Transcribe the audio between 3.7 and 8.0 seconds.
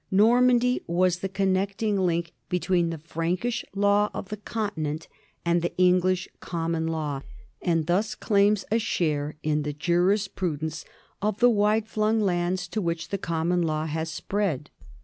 law of the Continent and the English common law, and